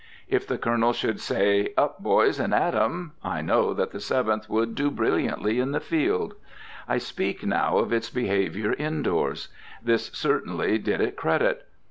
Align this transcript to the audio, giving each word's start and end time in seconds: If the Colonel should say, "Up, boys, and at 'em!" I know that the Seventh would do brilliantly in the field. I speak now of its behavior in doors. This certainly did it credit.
If 0.27 0.47
the 0.47 0.57
Colonel 0.57 0.93
should 0.93 1.19
say, 1.19 1.75
"Up, 1.77 2.01
boys, 2.01 2.39
and 2.39 2.55
at 2.55 2.73
'em!" 2.73 3.11
I 3.23 3.41
know 3.43 3.71
that 3.75 3.91
the 3.91 3.99
Seventh 3.99 4.49
would 4.49 4.73
do 4.73 4.89
brilliantly 4.89 5.59
in 5.59 5.73
the 5.73 5.79
field. 5.79 6.33
I 6.87 6.97
speak 6.97 7.45
now 7.45 7.77
of 7.77 7.93
its 7.93 8.09
behavior 8.09 8.73
in 8.73 9.03
doors. 9.03 9.49
This 9.83 10.07
certainly 10.11 10.79
did 10.79 11.01
it 11.01 11.15
credit. 11.15 11.67